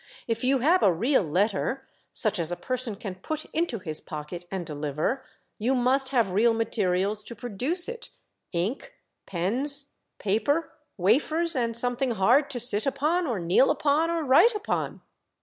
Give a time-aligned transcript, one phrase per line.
[0.17, 4.01] '* If you have a real letter, such as a person can put into his
[4.01, 5.23] pocket and deliver,
[5.59, 8.09] you must have real materials to produce it,
[8.51, 8.95] ink,
[9.27, 15.01] pens, paper, wafers, and something hard to sit upon, or kneel upon, or write upon."